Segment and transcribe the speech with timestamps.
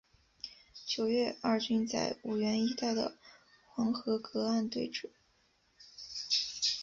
[0.87, 3.19] 九月两军在五原一带的
[3.69, 5.11] 黄河隔岸对峙。